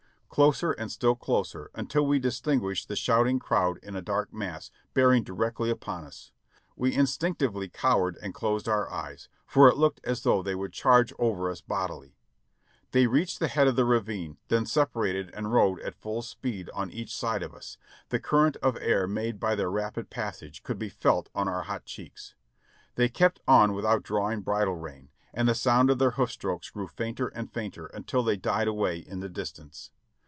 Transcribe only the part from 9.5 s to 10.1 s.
it looked